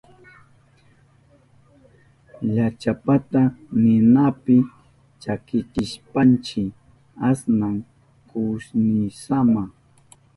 Llachapata 2.53 3.41
ninapi 3.83 4.55
chakichishpanchi 5.21 6.63
asnan 7.29 7.75
kushnisama. 8.29 9.63